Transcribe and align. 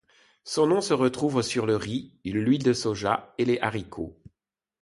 Son 0.43 0.65
nom 0.65 0.81
se 0.81 0.95
retrouve 0.95 1.43
sur 1.43 1.67
le 1.67 1.75
riz, 1.75 2.17
l'huile 2.25 2.63
du 2.63 2.73
soja 2.73 3.35
et 3.37 3.45
les 3.45 3.59
haricots. 3.59 4.19